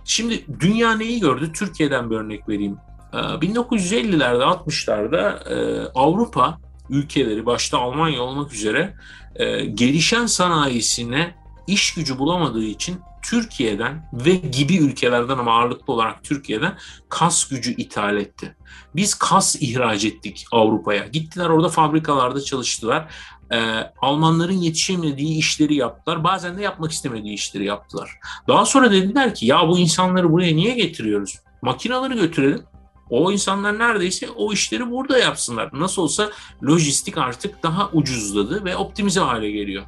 şimdi 0.04 0.44
dünya 0.60 0.96
neyi 0.96 1.20
gördü? 1.20 1.52
Türkiye'den 1.52 2.10
bir 2.10 2.16
örnek 2.16 2.48
vereyim. 2.48 2.76
E, 3.12 3.16
1950'lerde 3.16 4.42
60'larda 4.42 5.48
e, 5.54 5.88
Avrupa 5.94 6.58
ülkeleri 6.90 7.46
başta 7.46 7.78
Almanya 7.78 8.22
olmak 8.22 8.52
üzere 8.52 8.94
e, 9.36 9.64
gelişen 9.64 10.26
sanayisine 10.26 11.34
iş 11.66 11.94
gücü 11.94 12.18
bulamadığı 12.18 12.64
için 12.64 13.00
Türkiye'den 13.22 14.10
ve 14.12 14.34
gibi 14.34 14.76
ülkelerden 14.76 15.38
ama 15.38 15.58
ağırlıklı 15.58 15.92
olarak 15.92 16.24
Türkiye'den 16.24 16.78
kas 17.08 17.48
gücü 17.48 17.74
ithal 17.76 18.16
etti. 18.16 18.56
Biz 18.96 19.14
kas 19.14 19.56
ihraç 19.60 20.04
ettik 20.04 20.46
Avrupa'ya. 20.52 21.06
Gittiler 21.06 21.46
orada 21.48 21.68
fabrikalarda 21.68 22.40
çalıştılar. 22.40 23.08
Ee, 23.52 23.92
Almanların 24.02 24.52
yetişemediği 24.52 25.38
işleri 25.38 25.74
yaptılar. 25.74 26.24
Bazen 26.24 26.58
de 26.58 26.62
yapmak 26.62 26.92
istemediği 26.92 27.34
işleri 27.34 27.64
yaptılar. 27.64 28.10
Daha 28.48 28.66
sonra 28.66 28.92
dediler 28.92 29.34
ki 29.34 29.46
ya 29.46 29.68
bu 29.68 29.78
insanları 29.78 30.32
buraya 30.32 30.56
niye 30.56 30.74
getiriyoruz? 30.74 31.38
Makinaları 31.62 32.14
götürelim. 32.14 32.62
O 33.10 33.32
insanlar 33.32 33.78
neredeyse 33.78 34.30
o 34.30 34.52
işleri 34.52 34.90
burada 34.90 35.18
yapsınlar. 35.18 35.70
Nasıl 35.72 36.02
olsa 36.02 36.30
lojistik 36.64 37.18
artık 37.18 37.62
daha 37.62 37.90
ucuzladı 37.90 38.64
ve 38.64 38.76
optimize 38.76 39.20
hale 39.20 39.50
geliyor. 39.50 39.84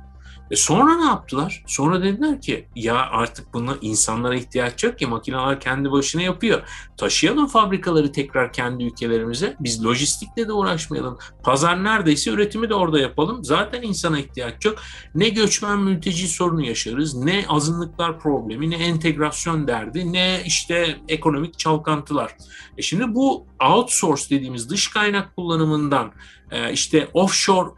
E 0.51 0.57
sonra 0.57 0.97
ne 0.97 1.05
yaptılar? 1.05 1.65
Sonra 1.67 2.03
dediler 2.03 2.41
ki 2.41 2.67
ya 2.77 2.97
artık 2.97 3.55
buna 3.55 3.77
insanlara 3.81 4.35
ihtiyaç 4.35 4.85
yok 4.85 4.99
ki 4.99 5.07
makineler 5.07 5.61
kendi 5.61 5.93
başına 5.93 6.23
yapıyor. 6.23 6.63
Taşıyalım 6.97 7.47
fabrikaları 7.47 8.13
tekrar 8.13 8.53
kendi 8.53 8.85
ülkelerimize. 8.85 9.57
Biz 9.61 9.85
lojistikle 9.85 10.49
de 10.49 10.53
uğraşmayalım. 10.53 11.19
Pazar 11.43 11.85
neredeyse 11.85 12.31
üretimi 12.31 12.69
de 12.69 12.75
orada 12.75 13.01
yapalım. 13.01 13.45
Zaten 13.45 13.83
insana 13.83 14.19
ihtiyaç 14.19 14.65
yok. 14.65 14.79
Ne 15.15 15.29
göçmen 15.29 15.79
mülteci 15.79 16.29
sorunu 16.29 16.67
yaşarız, 16.67 17.15
ne 17.15 17.45
azınlıklar 17.49 18.19
problemi, 18.19 18.71
ne 18.71 18.77
entegrasyon 18.77 19.69
derdi, 19.69 20.13
ne 20.13 20.43
işte 20.47 20.97
ekonomik 21.09 21.59
çalkantılar. 21.59 22.37
E 22.79 22.83
şimdi 22.83 23.15
bu 23.15 23.47
outsource 23.61 24.31
dediğimiz 24.31 24.71
dış 24.71 24.89
kaynak 24.89 25.37
kullanımından 25.37 26.13
e, 26.51 26.73
işte 26.73 27.09
offshore 27.15 27.71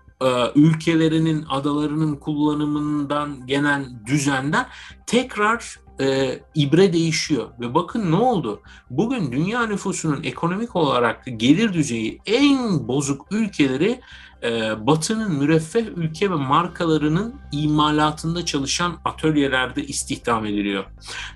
ülkelerinin 0.54 1.44
adalarının 1.48 2.16
kullanımından 2.16 3.46
gelen 3.46 4.06
düzenden 4.06 4.66
tekrar 5.06 5.80
e, 6.00 6.38
ibre 6.54 6.92
değişiyor. 6.92 7.48
Ve 7.60 7.74
bakın 7.74 8.12
ne 8.12 8.16
oldu? 8.16 8.60
Bugün 8.90 9.32
dünya 9.32 9.66
nüfusunun 9.66 10.22
ekonomik 10.22 10.76
olarak 10.76 11.24
gelir 11.36 11.72
düzeyi 11.72 12.20
en 12.26 12.88
bozuk 12.88 13.26
ülkeleri 13.30 14.00
e, 14.42 14.86
Batı'nın 14.86 15.32
müreffeh 15.32 15.84
ülke 15.96 16.30
ve 16.30 16.34
markalarının 16.34 17.34
imalatında 17.52 18.44
çalışan 18.44 18.96
atölyelerde 19.04 19.86
istihdam 19.86 20.46
ediliyor. 20.46 20.84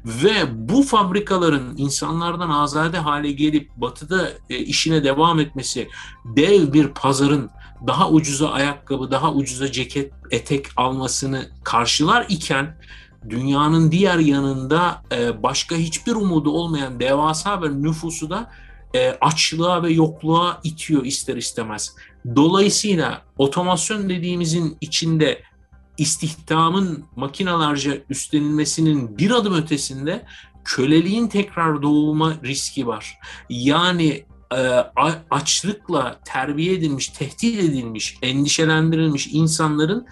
Ve 0.04 0.34
bu 0.68 0.82
fabrikaların 0.82 1.74
insanlardan 1.76 2.50
azade 2.50 2.98
hale 2.98 3.32
gelip 3.32 3.70
Batı'da 3.76 4.28
e, 4.50 4.58
işine 4.58 5.04
devam 5.04 5.40
etmesi, 5.40 5.88
dev 6.24 6.72
bir 6.72 6.88
pazarın 6.88 7.50
daha 7.86 8.10
ucuza 8.10 8.50
ayakkabı, 8.50 9.10
daha 9.10 9.32
ucuza 9.32 9.72
ceket, 9.72 10.12
etek 10.30 10.66
almasını 10.76 11.48
karşılar 11.64 12.26
iken 12.28 12.76
dünyanın 13.28 13.92
diğer 13.92 14.18
yanında 14.18 15.02
e, 15.12 15.42
başka 15.42 15.76
hiçbir 15.76 16.12
umudu 16.12 16.50
olmayan 16.50 17.00
devasa 17.00 17.62
bir 17.62 17.68
nüfusu 17.70 18.30
da 18.30 18.50
e, 18.94 19.10
açlığa 19.20 19.82
ve 19.82 19.92
yokluğa 19.92 20.60
itiyor 20.64 21.04
ister 21.04 21.36
istemez. 21.36 21.96
Dolayısıyla 22.36 23.22
otomasyon 23.38 24.08
dediğimizin 24.08 24.76
içinde 24.80 25.42
istihdamın 25.98 27.04
makinalarca 27.16 27.98
üstlenilmesinin 28.10 29.18
bir 29.18 29.30
adım 29.30 29.54
ötesinde 29.54 30.24
köleliğin 30.64 31.28
tekrar 31.28 31.82
doğuma 31.82 32.34
riski 32.44 32.86
var. 32.86 33.18
Yani 33.48 34.24
açlıkla 35.30 36.18
terbiye 36.24 36.74
edilmiş, 36.74 37.08
tehdit 37.08 37.60
edilmiş, 37.60 38.18
endişelendirilmiş 38.22 39.26
insanların 39.26 40.06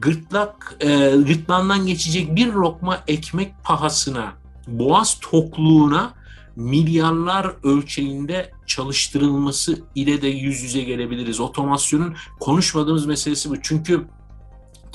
gırtlak 0.00 0.76
e, 0.80 0.86
gırtlağından 1.16 1.86
geçecek 1.86 2.36
bir 2.36 2.46
lokma 2.46 3.02
ekmek 3.06 3.64
pahasına, 3.64 4.32
boğaz 4.66 5.18
tokluğuna 5.20 6.14
milyarlar 6.56 7.52
ölçeğinde 7.62 8.50
çalıştırılması 8.66 9.78
ile 9.94 10.22
de 10.22 10.28
yüz 10.28 10.62
yüze 10.62 10.82
gelebiliriz. 10.82 11.40
Otomasyonun 11.40 12.14
konuşmadığımız 12.40 13.06
meselesi 13.06 13.50
bu. 13.50 13.62
Çünkü 13.62 14.06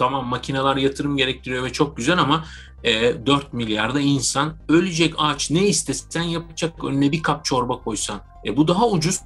tamam 0.02 0.26
makineler 0.26 0.76
yatırım 0.76 1.18
gerektiriyor 1.18 1.64
ve 1.64 1.72
çok 1.72 1.98
güzel 1.98 2.20
ama 2.20 2.46
e, 2.84 3.26
4 3.26 3.54
milyarda 3.54 4.00
insan 4.00 4.54
ölecek 4.70 5.14
ağaç 5.18 5.52
ne 5.52 5.68
istesen 5.68 6.22
yapacak 6.22 6.84
önüne 6.84 7.12
bir 7.12 7.24
kap 7.24 7.46
çorba 7.46 7.82
koysan. 7.82 8.22
E, 8.46 8.58
bu 8.58 8.68
daha 8.68 8.88
ucuz 8.90 9.20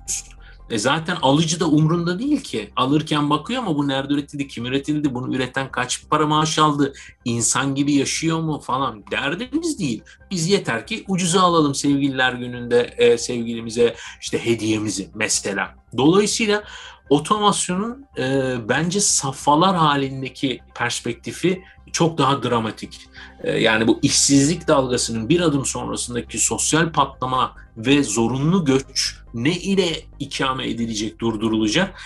E 0.70 0.78
zaten 0.78 1.18
alıcı 1.22 1.60
da 1.60 1.68
umrunda 1.68 2.20
değil 2.20 2.42
ki. 2.42 2.70
Alırken 2.76 3.30
bakıyor 3.30 3.64
ama 3.64 3.76
bu 3.76 3.88
nerede 3.88 4.14
üretildi, 4.14 4.48
kim 4.48 4.66
üretildi, 4.66 5.14
bunu 5.14 5.36
üreten 5.36 5.72
kaç 5.72 6.10
para 6.10 6.28
maaş 6.28 6.60
aldı, 6.60 6.94
insan 7.26 7.76
gibi 7.76 7.94
yaşıyor 7.94 8.40
mu 8.40 8.60
falan 8.60 9.04
derdimiz 9.12 9.80
değil. 9.80 10.04
Biz 10.32 10.50
yeter 10.50 10.88
ki 10.88 11.04
ucuza 11.08 11.42
alalım 11.42 11.76
sevgililer 11.76 12.34
gününde 12.34 12.94
e, 12.98 13.18
sevgilimize 13.18 13.96
işte 14.22 14.46
hediyemizi 14.46 15.10
mesela. 15.16 15.76
Dolayısıyla 15.98 16.64
otomasyonun 17.10 18.06
e, 18.18 18.56
bence 18.70 19.00
safhalar 19.00 19.76
halindeki 19.76 20.60
perspektifi 20.76 21.64
çok 21.92 22.18
daha 22.18 22.44
dramatik. 22.44 23.02
E, 23.44 23.52
yani 23.52 23.88
bu 23.88 24.00
işsizlik 24.02 24.68
dalgasının 24.68 25.30
bir 25.30 25.42
adım 25.42 25.66
sonrasındaki 25.66 26.40
sosyal 26.40 26.92
patlama 26.92 27.56
ve 27.78 28.04
zorunlu 28.04 28.66
göç 28.66 29.16
ne 29.34 29.52
ile 29.52 29.90
ikame 30.20 30.70
edilecek, 30.70 31.20
durdurulacak? 31.20 32.00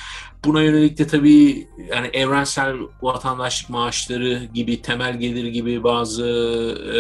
Buna 0.46 0.62
yönelik 0.62 0.98
de 0.98 1.08
tabii 1.08 1.68
yani 1.94 2.08
evrensel 2.14 2.76
vatandaşlık 3.02 3.70
maaşları 3.70 4.50
gibi, 4.54 4.82
temel 4.82 5.20
gelir 5.20 5.46
gibi 5.48 5.84
bazı 5.84 6.26
e, 6.96 7.00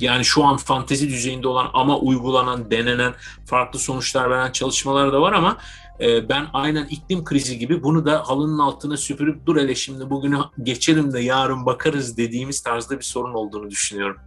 yani 0.00 0.24
şu 0.24 0.44
an 0.44 0.56
fantezi 0.56 1.08
düzeyinde 1.08 1.48
olan 1.48 1.70
ama 1.72 1.98
uygulanan, 1.98 2.70
denenen, 2.70 3.14
farklı 3.46 3.78
sonuçlar 3.78 4.30
veren 4.30 4.52
çalışmalar 4.52 5.12
da 5.12 5.20
var 5.20 5.32
ama 5.32 5.56
e, 6.02 6.28
ben 6.28 6.46
aynen 6.52 6.84
iklim 6.84 7.24
krizi 7.24 7.58
gibi 7.58 7.82
bunu 7.82 8.06
da 8.06 8.22
halının 8.28 8.58
altına 8.58 8.96
süpürüp 8.96 9.46
dur 9.46 9.56
hele 9.56 9.74
şimdi 9.74 10.10
bugünü 10.10 10.38
geçelim 10.62 11.12
de 11.12 11.20
yarın 11.20 11.66
bakarız 11.66 12.16
dediğimiz 12.16 12.60
tarzda 12.60 12.98
bir 12.98 13.04
sorun 13.04 13.34
olduğunu 13.34 13.70
düşünüyorum. 13.70 14.20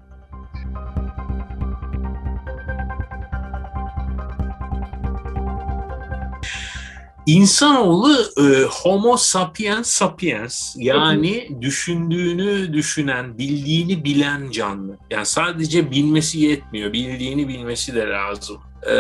İnsanoğlu 7.25 8.13
e, 8.38 8.63
homo 8.63 9.17
sapiens 9.17 9.89
sapiens 9.89 10.75
yani 10.77 11.50
düşündüğünü 11.62 12.74
düşünen, 12.74 13.38
bildiğini 13.38 14.03
bilen 14.03 14.51
canlı. 14.51 14.98
Yani 15.12 15.25
sadece 15.25 15.91
bilmesi 15.91 16.39
yetmiyor, 16.39 16.94
bildiğini 16.94 17.48
bilmesi 17.48 17.96
de 17.96 18.08
lazım. 18.08 18.58
E, 18.89 18.94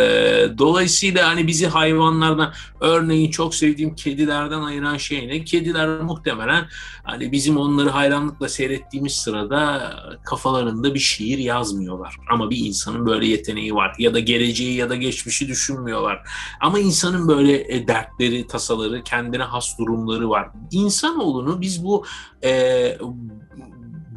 dolayısıyla 0.57 1.27
hani 1.27 1.47
bizi 1.47 1.67
hayvanlardan 1.67 2.53
örneğin 2.79 3.31
çok 3.31 3.55
sevdiğim 3.55 3.95
kedilerden 3.95 4.61
ayıran 4.61 4.97
şey 4.97 5.27
ne? 5.27 5.43
Kediler 5.43 5.87
muhtemelen 6.01 6.67
hani 7.03 7.31
bizim 7.31 7.57
onları 7.57 7.89
hayranlıkla 7.89 8.49
seyrettiğimiz 8.49 9.13
sırada 9.13 9.93
kafalarında 10.25 10.93
bir 10.93 10.99
şiir 10.99 11.37
yazmıyorlar. 11.37 12.15
Ama 12.31 12.49
bir 12.49 12.57
insanın 12.57 13.05
böyle 13.05 13.27
yeteneği 13.27 13.75
var. 13.75 13.95
Ya 13.99 14.13
da 14.13 14.19
geleceği 14.19 14.75
ya 14.75 14.89
da 14.89 14.95
geçmişi 14.95 15.47
düşünmüyorlar. 15.47 16.21
Ama 16.61 16.79
insanın 16.79 17.27
böyle 17.27 17.75
e, 17.75 17.87
dertleri, 17.87 18.47
tasaları, 18.47 19.03
kendine 19.03 19.43
has 19.43 19.77
durumları 19.79 20.29
var. 20.29 20.49
İnsanoğlunu 20.71 21.61
biz 21.61 21.83
bu 21.83 22.05
e, 22.43 22.97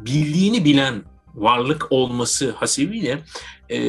bildiğini 0.05 0.65
bilen 0.65 1.03
varlık 1.35 1.87
olması 1.89 2.51
hasebiyle 2.51 3.23
e, 3.69 3.79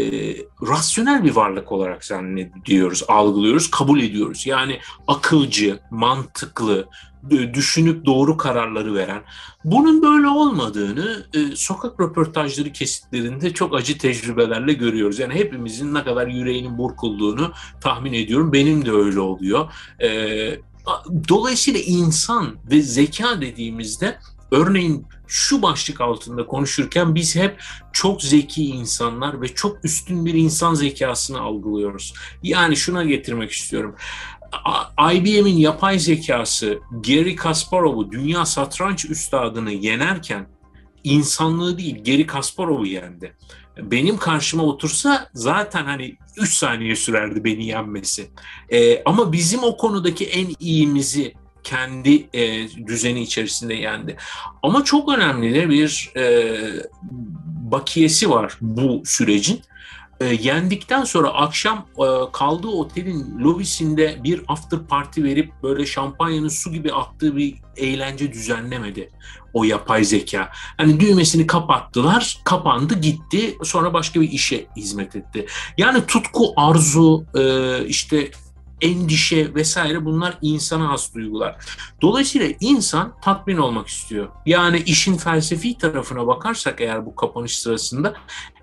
rasyonel 0.62 1.24
bir 1.24 1.30
varlık 1.30 1.72
olarak 1.72 2.04
zannediyoruz, 2.04 3.02
algılıyoruz, 3.08 3.70
kabul 3.70 4.00
ediyoruz. 4.00 4.46
Yani 4.46 4.78
akılcı, 5.06 5.80
mantıklı, 5.90 6.88
düşünüp 7.30 8.06
doğru 8.06 8.36
kararları 8.36 8.94
veren. 8.94 9.22
Bunun 9.64 10.02
böyle 10.02 10.28
olmadığını 10.28 11.26
e, 11.34 11.56
sokak 11.56 12.00
röportajları 12.00 12.72
kesitlerinde 12.72 13.54
çok 13.54 13.74
acı 13.74 13.98
tecrübelerle 13.98 14.72
görüyoruz. 14.72 15.18
Yani 15.18 15.34
hepimizin 15.34 15.94
ne 15.94 16.04
kadar 16.04 16.26
yüreğinin 16.26 16.78
burkulduğunu 16.78 17.52
tahmin 17.80 18.12
ediyorum. 18.12 18.52
Benim 18.52 18.86
de 18.86 18.90
öyle 18.90 19.20
oluyor. 19.20 19.72
E, 20.02 20.10
dolayısıyla 21.28 21.80
insan 21.80 22.56
ve 22.70 22.82
zeka 22.82 23.40
dediğimizde 23.40 24.18
Örneğin 24.52 25.06
şu 25.26 25.62
başlık 25.62 26.00
altında 26.00 26.46
konuşurken 26.46 27.14
biz 27.14 27.36
hep 27.36 27.62
çok 27.92 28.22
zeki 28.22 28.64
insanlar 28.64 29.42
ve 29.42 29.48
çok 29.48 29.84
üstün 29.84 30.26
bir 30.26 30.34
insan 30.34 30.74
zekasını 30.74 31.40
algılıyoruz. 31.40 32.14
Yani 32.42 32.76
şuna 32.76 33.04
getirmek 33.04 33.50
istiyorum. 33.50 33.94
IBM'in 35.14 35.56
yapay 35.56 35.98
zekası 35.98 36.78
Gary 36.90 37.36
Kasparov'u 37.36 38.12
dünya 38.12 38.46
satranç 38.46 39.04
üstadını 39.04 39.72
yenerken 39.72 40.46
insanlığı 41.04 41.78
değil 41.78 42.04
Gary 42.04 42.26
Kasparov'u 42.26 42.86
yendi. 42.86 43.36
Benim 43.78 44.16
karşıma 44.16 44.62
otursa 44.62 45.28
zaten 45.34 45.84
hani 45.84 46.16
3 46.36 46.54
saniye 46.54 46.96
sürerdi 46.96 47.44
beni 47.44 47.66
yenmesi. 47.66 48.30
Ee, 48.68 49.02
ama 49.04 49.32
bizim 49.32 49.64
o 49.64 49.76
konudaki 49.76 50.26
en 50.26 50.54
iyimizi 50.60 51.34
kendi 51.64 52.28
e, 52.32 52.68
düzeni 52.86 53.22
içerisinde 53.22 53.74
yendi. 53.74 54.16
Ama 54.62 54.84
çok 54.84 55.14
önemli 55.14 55.54
de 55.54 55.68
bir 55.68 56.12
e, 56.16 56.56
bakiyesi 57.70 58.30
var 58.30 58.58
bu 58.60 59.02
sürecin. 59.04 59.60
E, 60.20 60.24
yendikten 60.26 61.04
sonra 61.04 61.28
akşam 61.28 61.86
e, 61.98 62.06
kaldığı 62.32 62.68
otelin 62.68 63.38
lobisinde 63.38 64.18
bir 64.24 64.42
after 64.48 64.80
party 64.80 65.22
verip 65.22 65.52
böyle 65.62 65.86
şampanyanın 65.86 66.48
su 66.48 66.72
gibi 66.72 66.92
aktığı 66.92 67.36
bir 67.36 67.54
eğlence 67.76 68.32
düzenlemedi 68.32 69.10
o 69.52 69.64
yapay 69.64 70.04
zeka. 70.04 70.48
Hani 70.76 71.00
düğmesini 71.00 71.46
kapattılar, 71.46 72.38
kapandı 72.44 72.94
gitti 72.94 73.58
sonra 73.64 73.94
başka 73.94 74.20
bir 74.20 74.30
işe 74.30 74.66
hizmet 74.76 75.16
etti. 75.16 75.46
Yani 75.78 76.06
tutku, 76.06 76.52
arzu, 76.56 77.24
e, 77.34 77.84
işte 77.86 78.30
endişe 78.80 79.54
vesaire 79.54 80.04
bunlar 80.04 80.38
insana 80.42 80.88
has 80.88 81.14
duygular. 81.14 81.56
Dolayısıyla 82.02 82.48
insan 82.60 83.12
tatmin 83.22 83.56
olmak 83.56 83.88
istiyor. 83.88 84.28
Yani 84.46 84.82
işin 84.86 85.16
felsefi 85.16 85.78
tarafına 85.78 86.26
bakarsak 86.26 86.80
eğer 86.80 87.06
bu 87.06 87.14
kapanış 87.14 87.58
sırasında 87.58 88.14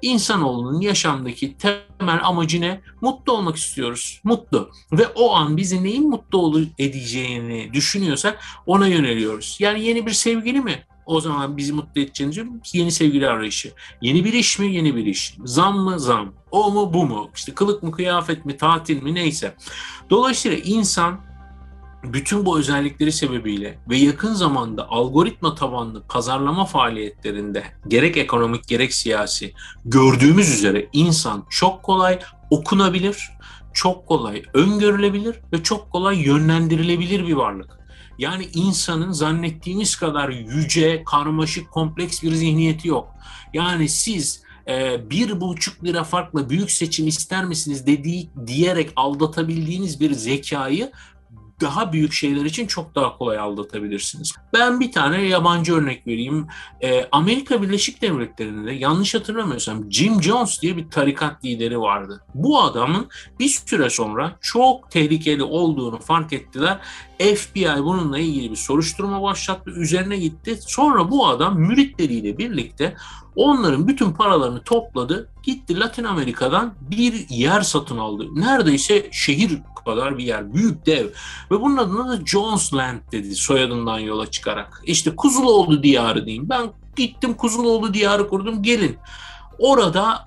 insanoğlunun 0.01 0.81
yaşamdaki 0.81 1.57
temel 1.57 2.19
amacı 2.23 2.61
ne? 2.61 2.81
Mutlu 3.01 3.33
olmak 3.33 3.55
istiyoruz. 3.55 4.21
Mutlu. 4.23 4.71
Ve 4.91 5.07
o 5.07 5.35
an 5.35 5.57
bizi 5.57 5.83
neyin 5.83 6.09
mutlu 6.09 6.37
edeceğini 6.77 7.73
düşünüyorsak 7.73 8.43
ona 8.65 8.87
yöneliyoruz. 8.87 9.57
Yani 9.59 9.83
yeni 9.83 10.05
bir 10.05 10.11
sevgili 10.11 10.61
mi? 10.61 10.83
O 11.07 11.21
zaman 11.21 11.57
bizi 11.57 11.73
mutlu 11.73 12.01
edeceğini 12.01 12.33
diyorum. 12.33 12.61
Yeni 12.73 12.91
sevgili 12.91 13.27
arayışı. 13.27 13.71
Yeni 14.01 14.23
bir 14.23 14.33
iş 14.33 14.59
mi? 14.59 14.73
Yeni 14.73 14.95
bir 14.95 15.05
iş. 15.05 15.37
Zam 15.45 15.79
mı? 15.79 15.99
Zam. 15.99 16.33
O 16.51 16.71
mu? 16.71 16.93
Bu 16.93 17.05
mu? 17.05 17.29
İşte 17.35 17.53
kılık 17.53 17.83
mı? 17.83 17.91
Kıyafet 17.91 18.45
mi? 18.45 18.57
Tatil 18.57 19.03
mi? 19.03 19.15
Neyse. 19.15 19.55
Dolayısıyla 20.09 20.57
insan 20.57 21.19
bütün 22.03 22.45
bu 22.45 22.59
özellikleri 22.59 23.11
sebebiyle 23.11 23.79
ve 23.89 23.97
yakın 23.97 24.33
zamanda 24.33 24.89
algoritma 24.89 25.55
tabanlı 25.55 26.03
pazarlama 26.03 26.65
faaliyetlerinde 26.65 27.63
gerek 27.87 28.17
ekonomik 28.17 28.67
gerek 28.67 28.93
siyasi 28.93 29.53
gördüğümüz 29.85 30.53
üzere 30.53 30.89
insan 30.93 31.45
çok 31.49 31.83
kolay 31.83 32.19
okunabilir, 32.49 33.29
çok 33.73 34.07
kolay 34.07 34.43
öngörülebilir 34.53 35.35
ve 35.53 35.63
çok 35.63 35.91
kolay 35.91 36.25
yönlendirilebilir 36.25 37.27
bir 37.27 37.33
varlık. 37.33 37.77
Yani 38.17 38.49
insanın 38.53 39.11
zannettiğimiz 39.11 39.95
kadar 39.95 40.29
yüce, 40.29 41.03
karmaşık, 41.03 41.71
kompleks 41.71 42.23
bir 42.23 42.31
zihniyeti 42.31 42.87
yok. 42.87 43.15
Yani 43.53 43.89
siz 43.89 44.41
e, 44.67 45.09
bir 45.09 45.41
buçuk 45.41 45.83
lira 45.83 46.03
farkla 46.03 46.49
büyük 46.49 46.71
seçim 46.71 47.07
ister 47.07 47.45
misiniz 47.45 47.87
dediği 47.87 48.29
diyerek 48.47 48.89
aldatabildiğiniz 48.95 49.99
bir 49.99 50.11
zekayı 50.13 50.91
daha 51.61 51.93
büyük 51.93 52.13
şeyler 52.13 52.45
için 52.45 52.67
çok 52.67 52.95
daha 52.95 53.17
kolay 53.17 53.39
aldatabilirsiniz. 53.39 54.33
Ben 54.53 54.79
bir 54.79 54.91
tane 54.91 55.21
yabancı 55.21 55.75
örnek 55.75 56.07
vereyim. 56.07 56.47
E, 56.81 57.07
Amerika 57.11 57.61
Birleşik 57.61 58.01
Devletleri'nde 58.01 58.71
yanlış 58.71 59.15
hatırlamıyorsam 59.15 59.91
Jim 59.91 60.23
Jones 60.23 60.61
diye 60.61 60.77
bir 60.77 60.89
tarikat 60.89 61.45
lideri 61.45 61.79
vardı. 61.79 62.23
Bu 62.35 62.61
adamın 62.61 63.07
bir 63.39 63.47
süre 63.47 63.89
sonra 63.89 64.37
çok 64.41 64.91
tehlikeli 64.91 65.43
olduğunu 65.43 65.99
fark 65.99 66.33
ettiler. 66.33 66.79
FBI 67.19 67.77
bununla 67.79 68.19
ilgili 68.19 68.51
bir 68.51 68.55
soruşturma 68.55 69.21
başlattı. 69.21 69.71
Üzerine 69.71 70.17
gitti. 70.17 70.59
Sonra 70.61 71.11
bu 71.11 71.27
adam 71.27 71.59
müritleriyle 71.59 72.37
birlikte 72.37 72.95
onların 73.37 73.87
bütün 73.87 74.11
paralarını 74.11 74.63
topladı. 74.63 75.29
Gitti 75.43 75.79
Latin 75.79 76.03
Amerika'dan 76.03 76.73
bir 76.81 77.29
yer 77.29 77.61
satın 77.61 77.97
aldı. 77.97 78.25
Neredeyse 78.35 79.09
şehir 79.11 79.61
kadar 79.87 80.17
bir 80.17 80.23
yer. 80.23 80.53
Büyük 80.53 80.85
dev. 80.85 81.05
Ve 81.51 81.61
bunun 81.61 81.77
adına 81.77 82.09
da 82.09 82.25
Jones 82.25 82.73
Land 82.73 82.99
dedi 83.11 83.35
soyadından 83.35 83.99
yola 83.99 84.31
çıkarak. 84.31 84.81
İşte 84.85 85.15
Kuzuloğlu 85.15 85.83
diyarı 85.83 86.25
diyeyim. 86.25 86.49
Ben 86.49 86.69
gittim 86.95 87.33
Kuzuloğlu 87.33 87.93
diyarı 87.93 88.27
kurdum 88.27 88.63
gelin. 88.63 88.97
Orada 89.59 90.25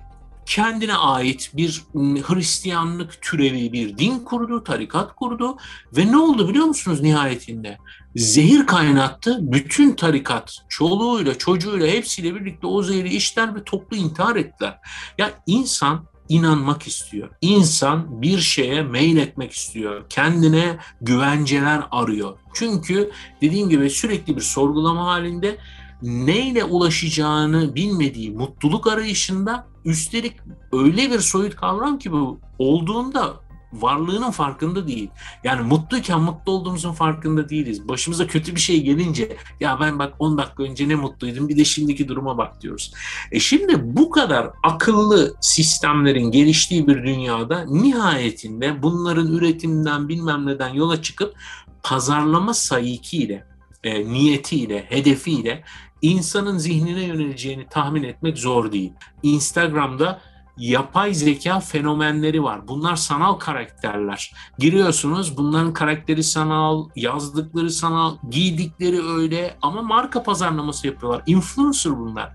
kendine 0.51 0.95
ait 0.95 1.51
bir 1.53 1.83
Hristiyanlık 1.95 3.21
türevi 3.21 3.73
bir 3.73 3.97
din 3.97 4.19
kurdu, 4.19 4.63
tarikat 4.63 5.15
kurdu 5.15 5.57
ve 5.97 6.11
ne 6.11 6.17
oldu 6.17 6.49
biliyor 6.49 6.65
musunuz 6.65 7.01
nihayetinde? 7.01 7.77
Zehir 8.15 8.65
kaynattı, 8.65 9.37
bütün 9.41 9.95
tarikat 9.95 10.57
çoluğuyla 10.69 11.37
çocuğuyla 11.37 11.87
hepsiyle 11.87 12.35
birlikte 12.35 12.67
o 12.67 12.83
zehri 12.83 13.15
içtiler 13.15 13.55
ve 13.55 13.63
toplu 13.63 13.97
intihar 13.97 14.35
ettiler. 14.35 14.77
Ya 15.17 15.31
insan 15.45 16.05
inanmak 16.29 16.87
istiyor. 16.87 17.29
İnsan 17.41 18.21
bir 18.21 18.39
şeye 18.39 18.83
mail 18.83 19.17
etmek 19.17 19.51
istiyor. 19.51 20.09
Kendine 20.09 20.77
güvenceler 21.01 21.81
arıyor. 21.91 22.37
Çünkü 22.53 23.11
dediğim 23.41 23.69
gibi 23.69 23.89
sürekli 23.89 24.35
bir 24.35 24.41
sorgulama 24.41 25.05
halinde 25.05 25.57
neyle 26.01 26.63
ulaşacağını 26.63 27.75
bilmediği 27.75 28.31
mutluluk 28.31 28.87
arayışında 28.87 29.70
üstelik 29.85 30.33
öyle 30.73 31.11
bir 31.11 31.19
soyut 31.19 31.55
kavram 31.55 31.99
ki 31.99 32.11
bu 32.11 32.39
olduğunda 32.59 33.41
varlığının 33.73 34.31
farkında 34.31 34.87
değil. 34.87 35.09
Yani 35.43 35.61
mutluyken 35.61 36.21
mutlu 36.21 36.51
olduğumuzun 36.51 36.93
farkında 36.93 37.49
değiliz. 37.49 37.87
Başımıza 37.87 38.27
kötü 38.27 38.55
bir 38.55 38.59
şey 38.59 38.83
gelince 38.83 39.37
ya 39.59 39.79
ben 39.79 39.99
bak 39.99 40.13
10 40.19 40.37
dakika 40.37 40.63
önce 40.63 40.89
ne 40.89 40.95
mutluydum 40.95 41.49
bir 41.49 41.57
de 41.57 41.65
şimdiki 41.65 42.07
duruma 42.07 42.37
bak 42.37 42.61
diyoruz. 42.61 42.93
E 43.31 43.39
şimdi 43.39 43.95
bu 43.97 44.09
kadar 44.09 44.49
akıllı 44.63 45.33
sistemlerin 45.41 46.31
geliştiği 46.31 46.87
bir 46.87 47.03
dünyada 47.03 47.65
nihayetinde 47.65 48.83
bunların 48.83 49.27
üretiminden 49.27 50.09
bilmem 50.09 50.45
neden 50.45 50.73
yola 50.73 51.01
çıkıp 51.01 51.35
pazarlama 51.83 52.53
sayıkiyle, 52.53 53.45
e, 53.83 54.05
niyetiyle, 54.05 54.85
hedefiyle 54.89 55.63
insanın 56.01 56.57
zihnine 56.57 57.03
yöneleceğini 57.03 57.67
tahmin 57.69 58.03
etmek 58.03 58.37
zor 58.37 58.71
değil. 58.71 58.93
Instagram'da 59.23 60.21
yapay 60.57 61.13
zeka 61.13 61.59
fenomenleri 61.59 62.43
var. 62.43 62.67
Bunlar 62.67 62.95
sanal 62.95 63.33
karakterler. 63.33 64.33
Giriyorsunuz 64.59 65.37
bunların 65.37 65.73
karakteri 65.73 66.23
sanal, 66.23 66.89
yazdıkları 66.95 67.69
sanal, 67.69 68.17
giydikleri 68.29 69.03
öyle 69.03 69.57
ama 69.61 69.81
marka 69.81 70.23
pazarlaması 70.23 70.87
yapıyorlar. 70.87 71.23
Influencer 71.25 71.99
bunlar 71.99 72.33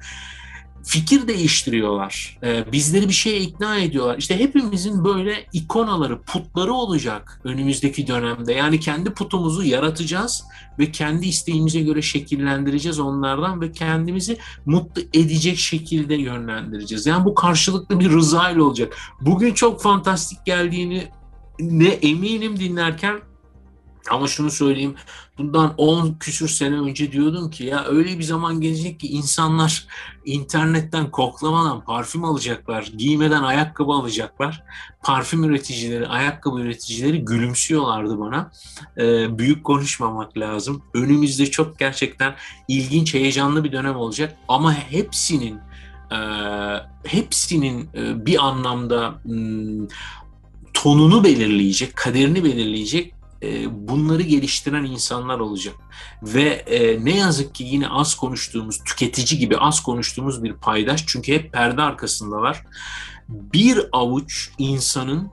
fikir 0.87 1.29
değiştiriyorlar. 1.29 2.39
Ee, 2.43 2.73
bizleri 2.73 3.09
bir 3.09 3.15
şeye 3.15 3.41
ikna 3.41 3.79
ediyorlar. 3.79 4.19
İşte 4.19 4.39
hepimizin 4.39 5.05
böyle 5.05 5.47
ikonaları, 5.53 6.23
putları 6.23 6.73
olacak 6.73 7.41
önümüzdeki 7.45 8.07
dönemde. 8.07 8.53
Yani 8.53 8.81
kendi 8.81 9.11
putumuzu 9.11 9.63
yaratacağız 9.63 10.45
ve 10.79 10.91
kendi 10.91 11.27
isteğimize 11.27 11.81
göre 11.81 12.03
şekillendireceğiz 12.03 12.99
onlardan 13.01 13.61
ve 13.61 13.73
kendimizi 13.73 14.39
mutlu 14.67 15.03
edecek 15.15 15.59
şekilde 15.59 16.15
yönlendireceğiz. 16.15 17.07
Yani 17.07 17.25
bu 17.25 17.35
karşılıklı 17.35 18.01
bir 18.01 18.11
rıza 18.11 18.51
ile 18.51 18.63
olacak. 18.63 18.97
Bugün 19.21 19.55
çok 19.55 19.83
fantastik 19.83 20.47
geldiğini 20.47 21.09
ne 21.61 21.89
eminim 21.89 22.61
dinlerken 22.61 23.21
ama 24.11 24.27
şunu 24.27 24.51
söyleyeyim, 24.51 24.95
bundan 25.39 25.75
10 25.77 26.17
küsür 26.21 26.49
sene 26.49 26.77
önce 26.77 27.13
diyordum 27.13 27.51
ki 27.51 27.65
ya 27.65 27.85
öyle 27.85 28.19
bir 28.19 28.23
zaman 28.23 28.61
gelecek 28.61 29.01
ki 29.01 29.09
insanlar 29.09 29.87
internetten 30.25 31.11
koklamadan 31.11 31.85
parfüm 31.85 32.25
alacaklar, 32.25 32.83
giymeden 32.97 33.43
ayakkabı 33.43 33.93
alacaklar. 33.93 34.63
Parfüm 35.03 35.45
üreticileri, 35.45 36.07
ayakkabı 36.07 36.61
üreticileri 36.61 37.25
gülümsüyorlardı 37.25 38.19
bana. 38.19 38.51
Ee, 38.99 39.39
büyük 39.39 39.65
konuşmamak 39.65 40.39
lazım. 40.39 40.83
Önümüzde 40.95 41.47
çok 41.47 41.79
gerçekten 41.79 42.35
ilginç, 42.69 43.15
heyecanlı 43.15 43.65
bir 43.65 43.73
dönem 43.73 43.97
olacak. 43.97 44.37
Ama 44.49 44.75
hepsinin 44.75 45.59
e, 46.13 46.19
hepsinin 47.05 47.89
e, 47.95 48.27
bir 48.27 48.47
anlamda 48.47 49.21
hmm, 49.23 49.87
tonunu 50.75 51.25
belirleyecek, 51.25 51.97
kaderini 51.97 52.45
belirleyecek 52.45 53.16
e, 53.43 53.67
bunları 53.89 54.23
geliştiren 54.23 54.85
insanlar 54.85 55.39
olacak. 55.39 55.75
Ve 56.23 56.49
e, 56.49 57.05
ne 57.05 57.17
yazık 57.17 57.55
ki 57.55 57.65
yine 57.65 57.89
az 57.89 58.15
konuştuğumuz, 58.15 58.85
tüketici 58.85 59.41
gibi 59.41 59.59
az 59.59 59.83
konuştuğumuz 59.83 60.45
bir 60.45 60.53
paydaş 60.53 61.05
çünkü 61.07 61.33
hep 61.35 61.53
perde 61.53 61.83
arkasındalar. 61.83 62.63
Bir 63.29 63.81
avuç 63.93 64.51
insanın 64.59 65.31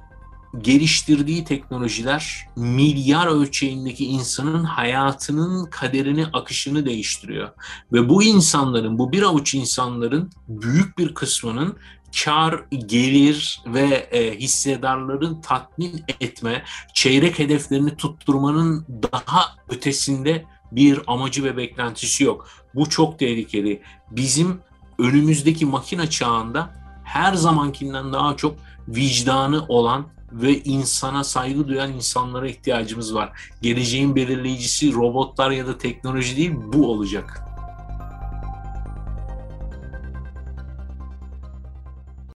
geliştirdiği 0.61 1.43
teknolojiler 1.43 2.47
milyar 2.55 3.27
ölçeğindeki 3.27 4.05
insanın 4.05 4.63
hayatının 4.63 5.65
kaderini, 5.65 6.25
akışını 6.33 6.85
değiştiriyor. 6.85 7.49
Ve 7.93 8.09
bu 8.09 8.23
insanların, 8.23 8.97
bu 8.97 9.11
bir 9.11 9.21
avuç 9.23 9.53
insanların 9.53 10.31
büyük 10.47 10.97
bir 10.97 11.13
kısmının 11.13 11.77
kar, 12.23 12.63
gelir 12.85 13.61
ve 13.67 14.07
e, 14.11 14.39
hissedarların 14.39 15.41
tatmin 15.41 16.03
etme, 16.19 16.63
çeyrek 16.93 17.39
hedeflerini 17.39 17.97
tutturmanın 17.97 18.85
daha 19.13 19.55
ötesinde 19.69 20.45
bir 20.71 21.01
amacı 21.07 21.43
ve 21.43 21.57
beklentisi 21.57 22.23
yok. 22.23 22.47
Bu 22.75 22.89
çok 22.89 23.19
tehlikeli. 23.19 23.81
Bizim 24.11 24.59
önümüzdeki 24.99 25.65
makine 25.65 26.09
çağında 26.09 26.73
her 27.03 27.33
zamankinden 27.33 28.13
daha 28.13 28.37
çok 28.37 28.55
vicdanı 28.87 29.65
olan 29.67 30.07
ve 30.33 30.63
insana 30.63 31.23
saygı 31.23 31.67
duyan 31.67 31.91
insanlara 31.91 32.47
ihtiyacımız 32.47 33.15
var. 33.15 33.51
Geleceğin 33.61 34.15
belirleyicisi 34.15 34.93
robotlar 34.93 35.51
ya 35.51 35.67
da 35.67 35.77
teknoloji 35.77 36.37
değil 36.37 36.51
bu 36.73 36.91
olacak. 36.91 37.52